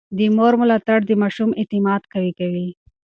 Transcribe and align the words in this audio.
د 0.17 0.19
مور 0.35 0.53
ملاتړ 0.61 0.99
د 1.05 1.11
ماشوم 1.21 1.49
اعتماد 1.59 2.01
قوي 2.13 2.31
کوي. 2.39 2.67